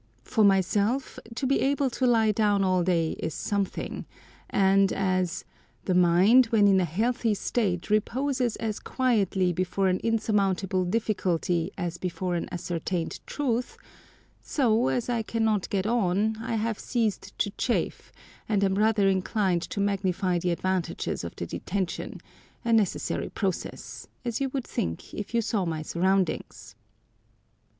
[0.23, 4.07] For myself, to be able to lie down all day is something,
[4.49, 5.45] and as
[5.85, 11.99] "the mind, when in a healthy state, reposes as quietly before an insurmountable difficulty as
[11.99, 13.77] before an ascertained truth,"
[14.41, 18.11] so, as I cannot get on, I have ceased to chafe,
[18.49, 22.21] and am rather inclined to magnify the advantages of the detention,
[22.65, 26.73] a necessary process, as you would think if you saw my surroundings!